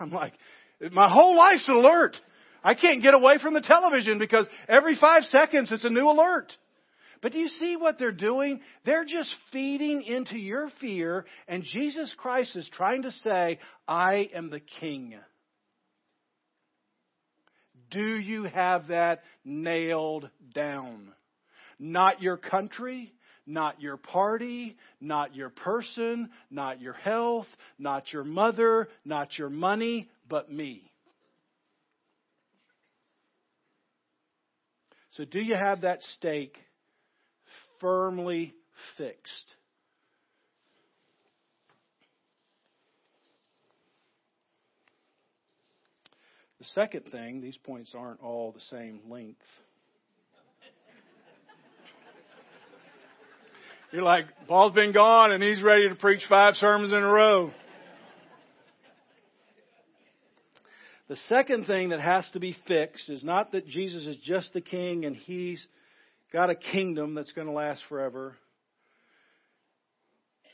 [0.00, 0.34] I'm like,
[0.92, 2.16] my whole life's an alert.
[2.62, 6.52] I can't get away from the television because every five seconds it's a new alert.
[7.22, 8.60] But do you see what they're doing?
[8.84, 14.50] They're just feeding into your fear, and Jesus Christ is trying to say, I am
[14.50, 15.14] the King.
[17.94, 21.12] Do you have that nailed down?
[21.78, 23.12] Not your country,
[23.46, 27.46] not your party, not your person, not your health,
[27.78, 30.90] not your mother, not your money, but me.
[35.10, 36.56] So, do you have that stake
[37.80, 38.54] firmly
[38.98, 39.54] fixed?
[46.64, 49.36] The second thing, these points aren't all the same length.
[53.92, 57.50] You're like, Paul's been gone and he's ready to preach five sermons in a row.
[61.08, 64.62] The second thing that has to be fixed is not that Jesus is just the
[64.62, 65.64] king and he's
[66.32, 68.36] got a kingdom that's going to last forever.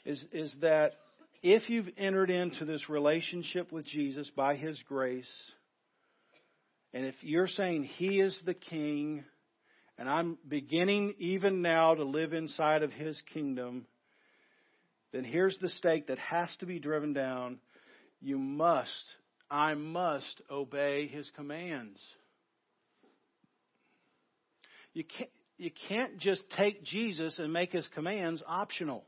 [0.05, 0.94] Is, is that
[1.40, 5.31] if you've entered into this relationship with Jesus by his grace,
[6.92, 9.24] and if you're saying he is the king,
[9.98, 13.87] and I'm beginning even now to live inside of his kingdom,
[15.12, 17.59] then here's the stake that has to be driven down.
[18.20, 19.14] You must
[19.50, 22.00] I must obey his commands.
[24.92, 29.05] You can't, you can't just take Jesus and make his commands optional.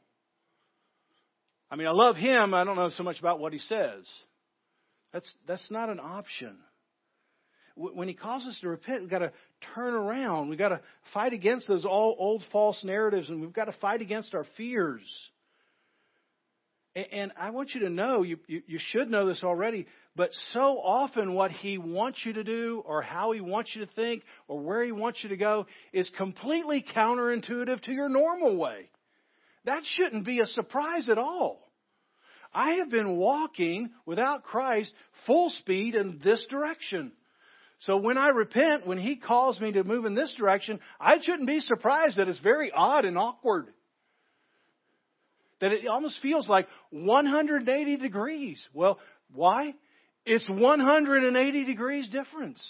[1.70, 2.54] I mean, I love him.
[2.54, 4.04] I don't know so much about what he says.
[5.12, 6.56] That's, that's not an option.
[7.76, 9.32] When he calls us to repent, we've got to
[9.74, 10.48] turn around.
[10.48, 10.80] We've got to
[11.14, 15.02] fight against those all old false narratives, and we've got to fight against our fears.
[16.94, 20.78] And I want you to know, you, you, you, should know this already, but so
[20.78, 24.60] often what He wants you to do, or how He wants you to think, or
[24.60, 28.90] where He wants you to go, is completely counterintuitive to your normal way.
[29.64, 31.62] That shouldn't be a surprise at all.
[32.52, 34.92] I have been walking without Christ
[35.26, 37.12] full speed in this direction.
[37.82, 41.48] So when I repent, when He calls me to move in this direction, I shouldn't
[41.48, 43.66] be surprised that it's very odd and awkward
[45.62, 48.68] that it almost feels like 180 degrees.
[48.74, 48.98] Well,
[49.32, 49.74] why?
[50.26, 52.60] It's 180 degrees difference.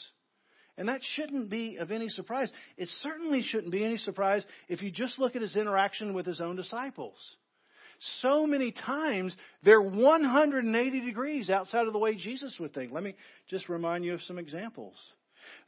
[0.76, 2.52] And that shouldn't be of any surprise.
[2.76, 6.40] It certainly shouldn't be any surprise if you just look at his interaction with his
[6.40, 7.16] own disciples.
[8.20, 12.92] So many times they're 180 degrees outside of the way Jesus would think.
[12.92, 13.14] Let me
[13.48, 14.94] just remind you of some examples.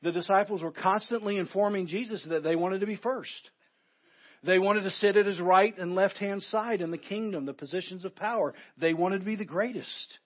[0.03, 3.51] The disciples were constantly informing Jesus that they wanted to be first.
[4.43, 7.55] They wanted to sit at his right and left hand side in the kingdom, the
[7.55, 8.55] positions of power.
[8.77, 10.19] They wanted to be the greatest.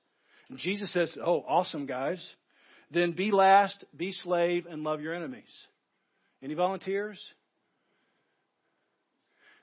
[0.49, 2.27] And Jesus says, Oh, awesome, guys.
[2.91, 5.45] Then be last, be slave, and love your enemies.
[6.43, 7.21] Any volunteers?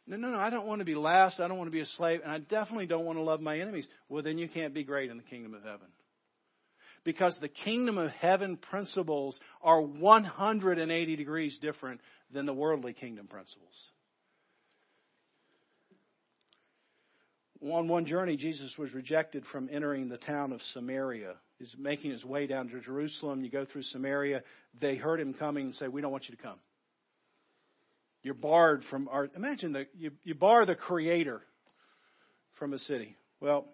[0.08, 1.40] No, no, no, I don't want to be last.
[1.40, 2.22] I don't want to be a slave.
[2.24, 3.88] And I definitely don't want to love my enemies.
[4.08, 5.88] Well, then you can't be great in the kingdom of heaven.
[7.04, 13.74] Because the kingdom of heaven principles are 180 degrees different than the worldly kingdom principles.
[17.72, 21.36] on one journey, Jesus was rejected from entering the town of Samaria.
[21.58, 23.44] He's making his way down to Jerusalem.
[23.44, 24.44] You go through Samaria.
[24.80, 26.60] They heard him coming and say, We don't want you to come.
[28.26, 29.30] You're barred from our.
[29.36, 31.44] Imagine that you, you bar the Creator
[32.58, 33.16] from a city.
[33.40, 33.68] Well,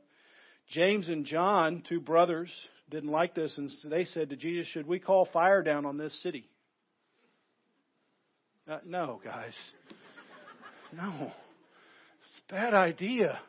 [0.73, 2.51] James and John, two brothers,
[2.89, 6.21] didn't like this, and they said to Jesus, Should we call fire down on this
[6.21, 6.49] city?
[8.69, 9.53] Uh, no, guys.
[10.97, 11.31] No.
[12.21, 13.39] It's a bad idea.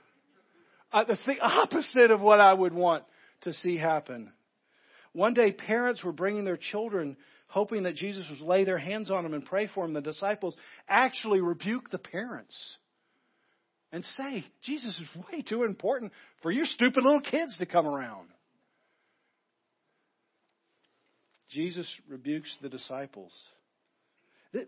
[0.93, 3.03] Uh, that's the opposite of what I would want
[3.41, 4.33] to see happen.
[5.15, 7.17] One day, parents were bringing their children,
[7.53, 9.93] hoping that Jesus would lay their hands on them and pray for them.
[9.93, 10.57] The disciples
[10.89, 12.57] actually rebuke the parents
[13.93, 18.29] and say, Jesus is way too important for your stupid little kids to come around.
[21.51, 23.33] Jesus rebukes the disciples.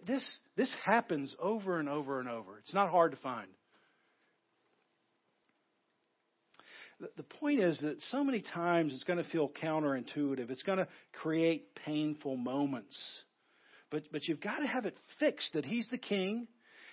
[0.06, 2.58] This, this happens over and over and over.
[2.58, 3.48] It's not hard to find.
[7.16, 10.50] The point is that so many times it's going to feel counterintuitive.
[10.50, 12.96] It's going to create painful moments.
[13.90, 16.48] But, but you've got to have it fixed that He's the King,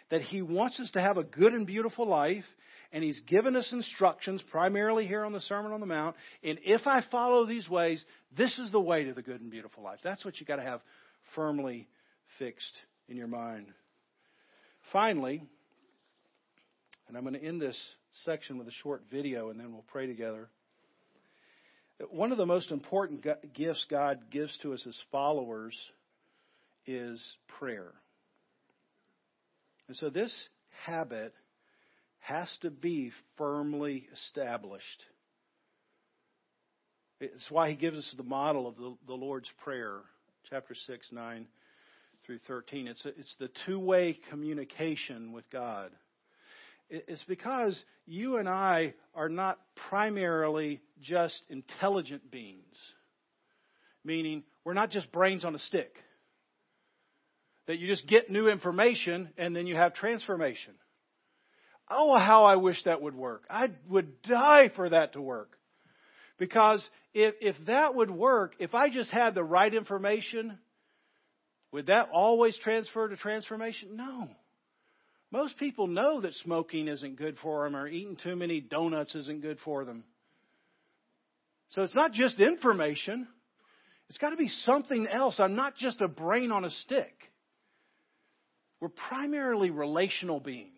[0.10, 2.46] that He wants us to have a good and beautiful life,
[2.92, 6.16] and He's given us instructions, primarily here on the Sermon on the Mount.
[6.44, 8.04] And if I follow these ways,
[8.38, 10.00] this is the way to the good and beautiful life.
[10.04, 10.82] That's what you've got to have
[11.36, 11.88] firmly
[12.40, 12.74] fixed
[13.08, 13.68] in your mind.
[14.92, 15.42] Finally,
[17.08, 17.78] and I'm going to end this
[18.24, 20.50] section with a short video, and then we'll pray together.
[22.10, 25.78] One of the most important gifts God gives to us as followers
[26.88, 27.24] is
[27.60, 27.92] prayer.
[29.88, 30.34] And so this
[30.86, 31.34] habit
[32.20, 35.06] has to be firmly established.
[37.20, 39.98] It's why he gives us the model of the, the Lord's Prayer,
[40.50, 41.46] chapter 6, 9
[42.26, 42.88] through 13.
[42.88, 45.92] It's, a, it's the two way communication with God.
[46.92, 49.58] It's because you and I are not
[49.90, 52.76] primarily just intelligent beings,
[54.04, 55.96] meaning we're not just brains on a stick.
[57.68, 60.74] That you just get new information and then you have transformation.
[61.90, 63.44] Oh, how I wish that would work.
[63.50, 65.58] I would die for that to work.
[66.38, 70.58] Because if, if that would work, if I just had the right information,
[71.72, 73.96] would that always transfer to transformation?
[73.96, 74.28] No.
[75.32, 79.42] Most people know that smoking isn't good for them or eating too many donuts isn't
[79.42, 80.04] good for them.
[81.70, 83.28] So it's not just information.
[84.10, 85.40] It's got to be something else.
[85.40, 87.14] I'm not just a brain on a stick.
[88.82, 90.70] We're primarily relational beings.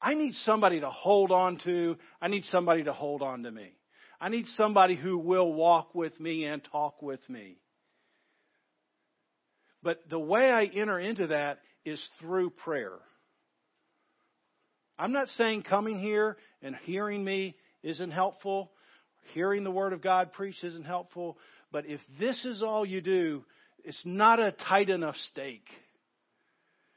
[0.00, 1.96] I need somebody to hold on to.
[2.22, 3.72] I need somebody to hold on to me.
[4.20, 7.58] I need somebody who will walk with me and talk with me.
[9.82, 12.98] But the way I enter into that is through prayer.
[14.98, 18.72] I'm not saying coming here and hearing me isn't helpful,
[19.32, 21.38] hearing the Word of God preached isn't helpful,
[21.70, 23.44] but if this is all you do,
[23.84, 25.68] it's not a tight enough stake.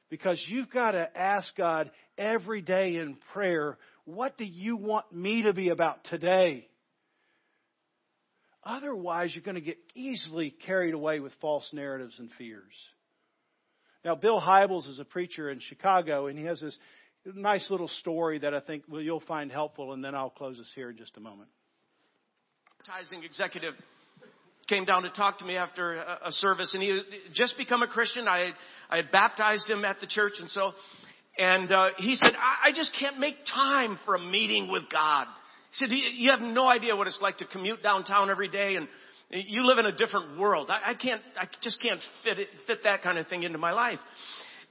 [0.10, 5.44] Because you've got to ask God every day in prayer, what do you want me
[5.44, 6.68] to be about today?
[8.64, 12.74] Otherwise, you're going to get easily carried away with false narratives and fears.
[14.04, 16.78] Now, Bill Hybels is a preacher in Chicago, and he has this
[17.26, 20.72] nice little story that I think well, you'll find helpful, and then I'll close this
[20.74, 21.50] here in just a moment.
[22.80, 23.74] Advertising executive
[24.68, 27.00] came down to talk to me after a service, and he had
[27.34, 28.28] just become a Christian.
[28.28, 28.54] I had,
[28.90, 30.72] I had baptized him at the church, and so,
[31.38, 35.28] and uh, he said, I, I just can't make time for a meeting with God.
[35.72, 38.88] He said, you have no idea what it's like to commute downtown every day and
[39.32, 40.70] you live in a different world.
[40.70, 43.72] I, I can't, I just can't fit it, fit that kind of thing into my
[43.72, 44.00] life.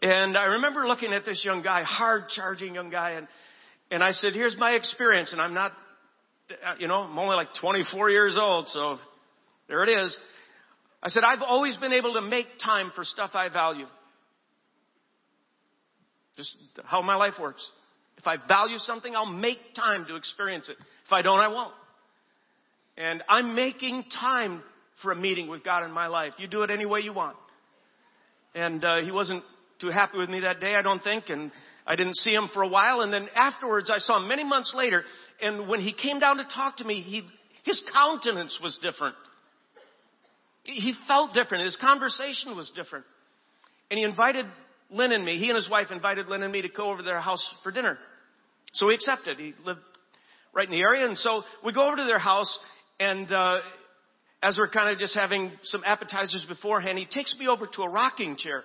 [0.03, 3.29] And I remember looking at this young guy, hard charging young guy, and,
[3.91, 5.73] and I said, here's my experience, and I'm not,
[6.51, 8.99] uh, you know, I'm only like 24 years old, so
[9.69, 10.17] there it is.
[11.03, 13.87] I said, I've always been able to make time for stuff I value.
[16.37, 17.67] Just how my life works.
[18.17, 20.77] If I value something, I'll make time to experience it.
[21.07, 21.73] If I don't, I won't.
[23.01, 24.63] And I'm making time
[25.03, 26.35] for a meeting with God in my life.
[26.37, 27.37] You do it any way you want.
[28.55, 29.43] And uh, he wasn't
[29.81, 31.51] too happy with me that day, I don't think, and
[31.87, 33.01] I didn't see him for a while.
[33.01, 35.05] And then afterwards, I saw him many months later,
[35.41, 37.23] and when he came down to talk to me, he,
[37.65, 39.15] his countenance was different.
[40.65, 41.65] He felt different.
[41.65, 43.07] His conversation was different.
[43.91, 44.45] And he invited
[44.91, 47.03] Lynne and me, he and his wife invited Lynne and me to go over to
[47.03, 47.97] their house for dinner.
[48.75, 49.39] So we accepted.
[49.39, 49.81] He lived
[50.53, 51.07] right in the area.
[51.07, 52.59] And so we go over to their house
[53.01, 53.57] and uh,
[54.43, 57.89] as we're kind of just having some appetizers beforehand, he takes me over to a
[57.89, 58.63] rocking chair.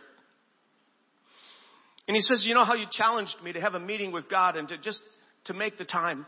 [2.07, 4.57] And he says, you know how you challenged me to have a meeting with God
[4.57, 4.99] and to just
[5.45, 6.25] to make the time.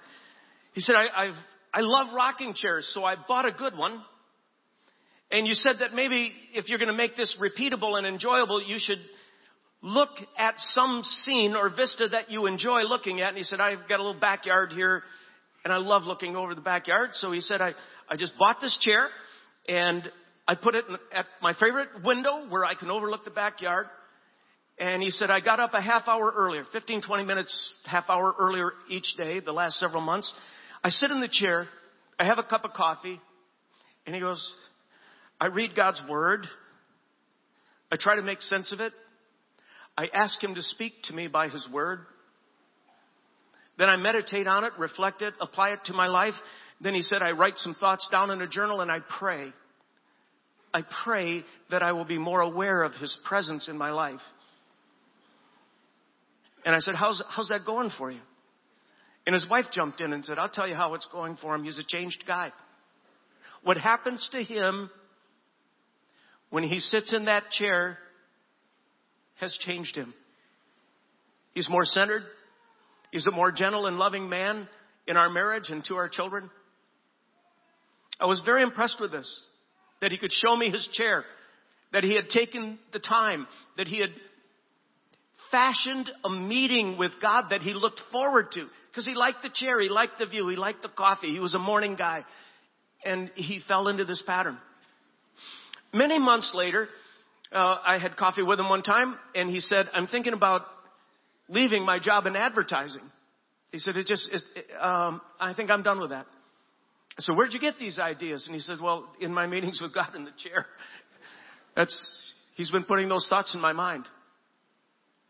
[0.74, 1.36] He said, I, I've,
[1.74, 4.01] I love rocking chairs, so I bought a good one.
[5.30, 8.78] And you said that maybe if you're going to make this repeatable and enjoyable, you
[8.80, 8.99] should
[9.82, 13.30] look at some scene or vista that you enjoy looking at.
[13.30, 15.03] And he said, I've got a little backyard here
[15.68, 17.09] and I love looking over the backyard.
[17.15, 17.74] So he said, I,
[18.09, 19.09] I just bought this chair
[19.68, 20.09] and
[20.47, 23.88] I put it at my favorite window where I can overlook the backyard.
[24.80, 28.34] And he said, I got up a half hour earlier, 15, 20 minutes, half hour
[28.39, 30.32] earlier each day, the last several months.
[30.86, 31.68] I sit in the chair,
[32.18, 33.20] I have a cup of coffee,
[34.05, 34.41] and he goes,
[35.41, 36.47] I read God's word.
[37.91, 38.93] I try to make sense of it.
[39.97, 42.05] I ask him to speak to me by his word.
[43.78, 46.34] Then I meditate on it, reflect it, apply it to my life.
[46.82, 49.54] Then he said, I write some thoughts down in a journal and I pray.
[50.74, 54.20] I pray that I will be more aware of his presence in my life.
[56.66, 58.20] And I said, how's, how's that going for you?
[59.26, 61.64] And his wife jumped in and said, I'll tell you how it's going for him.
[61.64, 62.52] He's a changed guy.
[63.64, 64.90] What happens to him
[66.50, 67.98] when he sits in that chair
[69.40, 70.14] has changed him.
[71.54, 72.24] He's more centered.
[73.12, 74.68] He's a more gentle and loving man
[75.08, 76.49] in our marriage and to our children.
[78.20, 79.41] I was very impressed with this,
[80.01, 81.24] that he could show me his chair,
[81.93, 83.47] that he had taken the time,
[83.78, 84.10] that he had
[85.51, 88.68] fashioned a meeting with God that he looked forward to.
[88.89, 91.55] Because he liked the chair, he liked the view, he liked the coffee, he was
[91.55, 92.26] a morning guy.
[93.05, 94.58] And he fell into this pattern.
[95.93, 96.89] Many months later,
[97.51, 100.64] uh, I had coffee with him one time, and he said, I'm thinking about
[101.50, 103.02] leaving my job in advertising.
[103.72, 106.26] He said, it just, it, um, I think I'm done with that.
[107.20, 108.45] So where'd you get these ideas?
[108.48, 110.66] And he said, well, in my meetings with God in the chair.
[111.76, 114.06] That's, he's been putting those thoughts in my mind.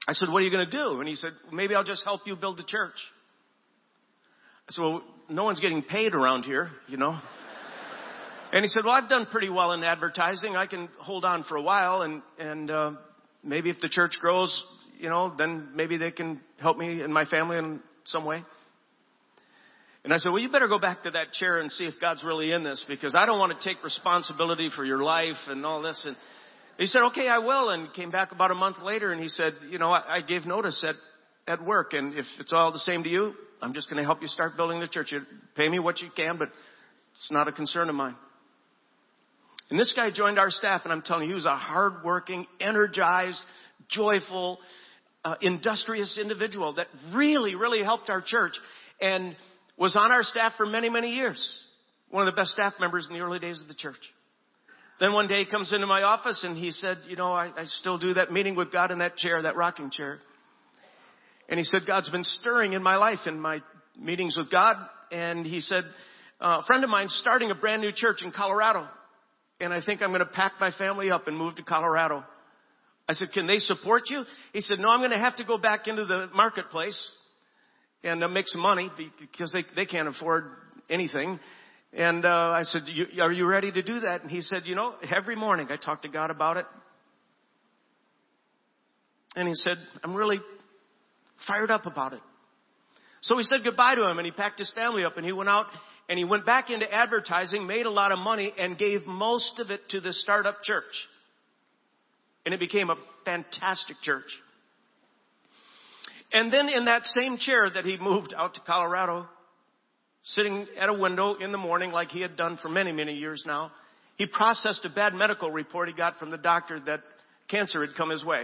[0.08, 1.00] I said, what are you going to do?
[1.00, 2.96] And he said, maybe I'll just help you build the church.
[4.70, 7.18] I said, well, no one's getting paid around here, you know.
[8.54, 10.56] and he said, well, I've done pretty well in advertising.
[10.56, 12.92] I can hold on for a while and, and, uh,
[13.44, 14.64] maybe if the church grows,
[15.00, 18.44] you know, then maybe they can help me and my family in some way.
[20.04, 22.24] And I said, well, you better go back to that chair and see if God's
[22.24, 25.82] really in this because I don't want to take responsibility for your life and all
[25.82, 26.02] this.
[26.08, 26.16] And
[26.78, 27.70] he said, okay, I will.
[27.72, 30.46] And came back about a month later and he said, you know, I, I gave
[30.46, 30.96] notice at,
[31.52, 34.22] at work and if it's all the same to you, I'm just going to help
[34.22, 35.12] you start building the church.
[35.12, 35.22] You
[35.56, 36.50] pay me what you can, but
[37.14, 38.16] it's not a concern of mine.
[39.70, 43.42] And this guy joined our staff and I'm telling you, he was a hardworking, energized,
[43.90, 44.60] joyful,
[45.28, 48.54] uh, industrious individual that really, really helped our church
[49.02, 49.36] and
[49.78, 51.38] was on our staff for many, many years.
[52.10, 54.00] One of the best staff members in the early days of the church.
[55.02, 57.66] Then one day he comes into my office and he said, you know, I, I
[57.66, 60.20] still do that meeting with God in that chair, that rocking chair.
[61.50, 63.60] And he said, God's been stirring in my life in my
[64.00, 64.78] meetings with God.
[65.12, 65.84] And he said,
[66.42, 68.88] uh, a friend of mine's starting a brand new church in Colorado.
[69.60, 72.24] And I think I'm going to pack my family up and move to Colorado.
[73.10, 74.24] I said, can they support you?
[74.54, 77.12] He said, no, I'm going to have to go back into the marketplace
[78.04, 80.52] and uh, make some money because they, they can't afford
[80.90, 81.40] anything.
[81.94, 82.82] And uh, I said,
[83.22, 84.22] are you ready to do that?
[84.24, 86.66] And he said, you know, every morning I talk to God about it.
[89.36, 90.40] And he said, I'm really
[91.48, 92.22] fired up about it.
[93.22, 95.50] So we said goodbye to him and he packed his family up and he went
[95.50, 95.68] out
[96.10, 99.70] and he went back into advertising, made a lot of money and gave most of
[99.70, 100.84] it to the startup church.
[102.48, 102.96] And it became a
[103.26, 104.24] fantastic church.
[106.32, 109.26] And then in that same chair that he moved out to Colorado,
[110.24, 113.44] sitting at a window in the morning like he had done for many, many years
[113.46, 113.74] now,
[114.16, 117.02] he processed a bad medical report he got from the doctor that
[117.50, 118.44] cancer had come his way.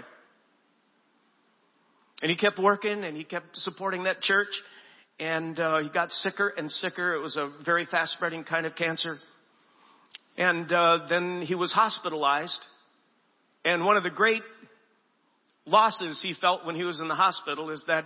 [2.21, 4.51] And he kept working and he kept supporting that church
[5.17, 7.13] and uh, he got sicker and sicker.
[7.15, 9.15] It was a very fast spreading kind of cancer.
[10.37, 12.59] And uh, then he was hospitalized.
[13.65, 14.43] And one of the great
[15.65, 18.05] losses he felt when he was in the hospital is that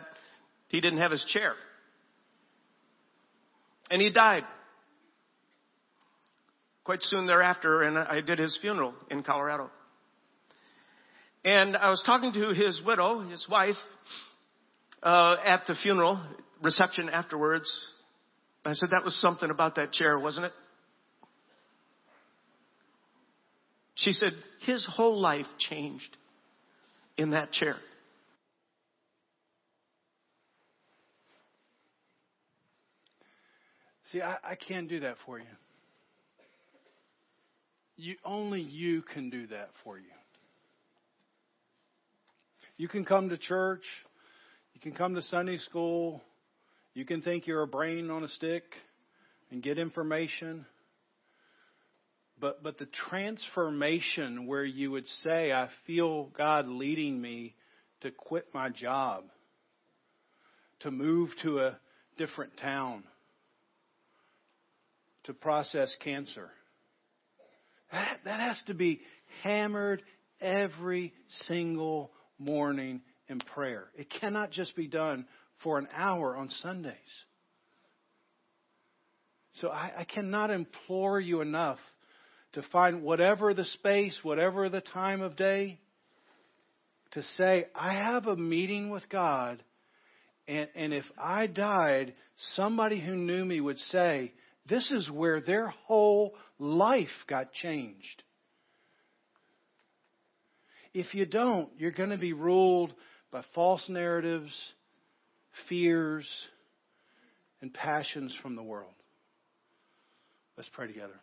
[0.70, 1.54] he didn't have his chair.
[3.90, 4.44] And he died
[6.84, 9.70] quite soon thereafter, and I did his funeral in Colorado.
[11.44, 13.76] And I was talking to his widow, his wife,
[15.04, 16.22] uh, at the funeral
[16.62, 17.70] reception afterwards.
[18.66, 20.52] I said, that was something about that chair, wasn't it?
[23.98, 24.32] She said,
[24.66, 26.16] his whole life changed
[27.18, 27.78] in that chair.
[34.12, 35.46] See, I, I can't do that for you.
[37.98, 40.06] You only you can do that for you.
[42.78, 43.82] You can come to church,
[44.76, 46.22] you can come to Sunday school,
[46.94, 48.64] you can think you're a brain on a stick
[49.50, 50.68] and get information.
[52.40, 57.56] But but the transformation where you would say, I feel God leading me
[58.02, 59.24] to quit my job,
[60.82, 61.78] to move to a
[62.18, 63.04] different town,
[65.24, 66.50] to process cancer.
[67.92, 69.02] That, that has to be
[69.44, 70.04] hammered
[70.40, 71.14] every
[71.48, 73.86] single morning in prayer.
[73.96, 75.26] It cannot just be done
[75.64, 76.94] for an hour on Sundays.
[79.54, 81.80] So I, I cannot implore you enough
[82.54, 85.80] to find whatever the space, whatever the time of day,
[87.12, 89.64] to say, I have a meeting with God,
[90.48, 92.14] and, and if I died,
[92.56, 94.34] somebody who knew me would say,
[94.68, 98.24] this is where their whole life got changed.
[100.94, 102.94] If you don't, you're going to be ruled
[103.32, 104.54] by false narratives,
[105.70, 106.28] fears,
[107.62, 108.94] and passions from the world.
[110.58, 111.20] Let's pray together.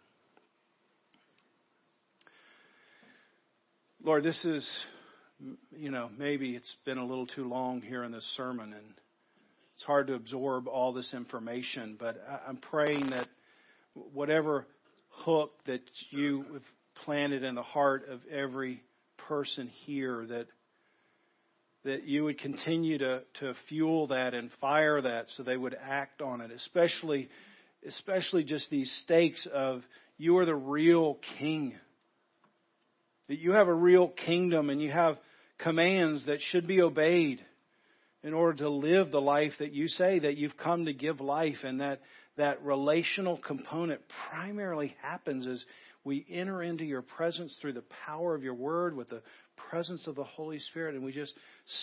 [4.05, 4.69] Lord, this is,
[5.75, 8.85] you know, maybe it's been a little too long here in this sermon, and
[9.75, 13.29] it's hard to absorb all this information, but I'm praying that
[14.13, 14.67] whatever
[15.09, 15.81] hook that
[16.11, 16.63] you have
[17.07, 18.83] planted in the heart of every
[19.17, 20.49] person here that
[21.85, 26.21] that you would continue to, to fuel that and fire that so they would act
[26.21, 27.31] on it, especially
[27.89, 29.83] especially just these stakes of
[30.19, 31.75] you are the real king.
[33.29, 35.19] That you have a real kingdom and you have
[35.59, 37.41] commands that should be obeyed
[38.23, 41.59] in order to live the life that you say that you've come to give life
[41.63, 42.01] and that
[42.37, 44.01] that relational component
[44.31, 45.65] primarily happens as
[46.05, 49.23] we enter into your presence through the power of your word with the
[49.71, 50.95] presence of the Holy Spirit.
[50.95, 51.33] And we just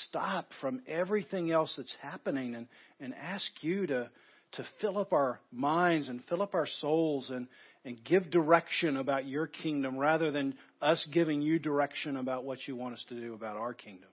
[0.08, 2.68] stop from everything else that's happening and,
[3.00, 4.12] and ask you to,
[4.54, 7.48] to fill up our minds and fill up our souls and,
[7.84, 12.76] and give direction about your kingdom rather than us giving you direction about what you
[12.76, 14.10] want us to do about our kingdom.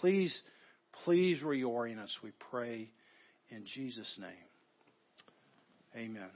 [0.00, 0.42] Please,
[1.04, 2.90] please reorient us, we pray
[3.50, 4.30] in Jesus' name.
[5.96, 6.30] Amen.